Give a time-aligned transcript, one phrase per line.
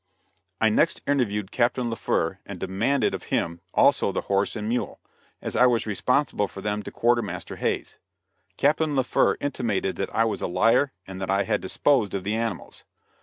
[0.59, 4.99] I next interviewed Captain Laufer and demanded of him also the horse and mule,
[5.43, 7.99] as I was responsible for them to Quartermaster Hays.
[8.57, 12.33] Captain Laufer intimated that I was a liar and that I had disposed of the
[12.33, 12.83] animals.